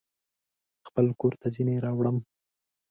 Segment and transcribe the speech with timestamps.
[0.87, 2.17] خپل کورته ځینې راوړم